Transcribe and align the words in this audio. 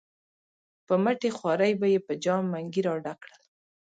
په 0.87 0.93
مټې 1.03 1.29
خوارۍ 1.37 1.73
به 1.79 1.87
یې 1.93 1.99
په 2.07 2.13
جام 2.23 2.43
منګي 2.53 2.81
را 2.87 2.95
ډک 3.05 3.17
کړل. 3.23 3.41